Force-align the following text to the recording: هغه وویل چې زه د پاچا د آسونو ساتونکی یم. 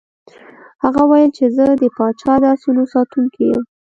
هغه 0.83 1.01
وویل 1.03 1.31
چې 1.37 1.45
زه 1.55 1.65
د 1.81 1.83
پاچا 1.95 2.33
د 2.41 2.43
آسونو 2.53 2.83
ساتونکی 2.93 3.43
یم. 3.51 3.61